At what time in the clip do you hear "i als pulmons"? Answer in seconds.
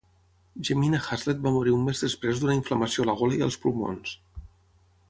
3.41-4.21